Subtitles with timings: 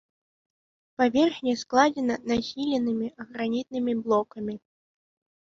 [1.01, 4.55] Паверхня складзена нахіленымі гранітнымі блокамі.